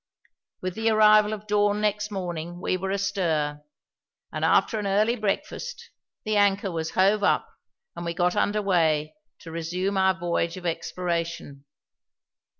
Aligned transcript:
With 0.63 0.73
the 0.73 0.89
arrival 0.89 1.31
of 1.31 1.45
dawn 1.45 1.79
next 1.79 2.09
morning 2.09 2.59
we 2.59 2.75
were 2.75 2.89
astir; 2.89 3.61
and 4.33 4.43
after 4.43 4.79
an 4.79 4.87
early 4.87 5.15
breakfast 5.15 5.91
the 6.25 6.37
anchor 6.37 6.71
was 6.71 6.89
hove 6.89 7.21
up 7.21 7.47
and 7.95 8.03
we 8.03 8.15
got 8.15 8.35
under 8.35 8.63
way 8.63 9.13
to 9.41 9.51
resume 9.51 9.97
our 9.97 10.17
voyage 10.17 10.57
of 10.57 10.65
exploration. 10.65 11.65